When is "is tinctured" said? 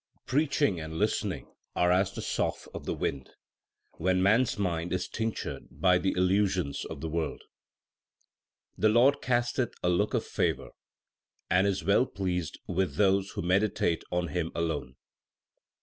4.93-5.67